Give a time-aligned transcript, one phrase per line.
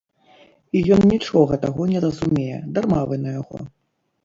[0.79, 3.57] І ён нічога таго не разумее, дарма вы на яго.